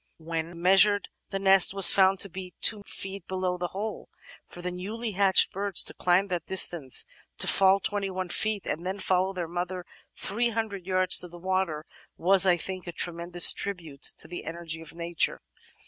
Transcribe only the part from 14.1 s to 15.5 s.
to the energy of nature."